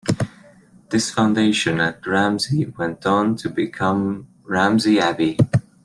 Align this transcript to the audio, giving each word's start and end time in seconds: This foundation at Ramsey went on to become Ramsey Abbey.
This 0.89 1.11
foundation 1.11 1.79
at 1.79 2.07
Ramsey 2.07 2.65
went 2.65 3.05
on 3.05 3.35
to 3.35 3.47
become 3.49 4.29
Ramsey 4.41 4.99
Abbey. 4.99 5.37